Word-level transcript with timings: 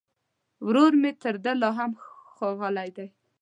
ورور 0.67 0.91
يې 1.03 1.11
تر 1.21 1.35
ده 1.43 1.51
لا 1.61 1.69
هم 1.77 1.91
ښاغلی 2.35 2.89
دی 2.97 3.07